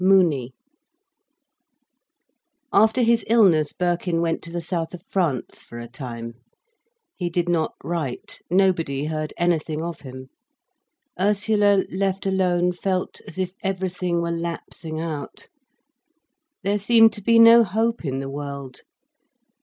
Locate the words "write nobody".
7.83-9.05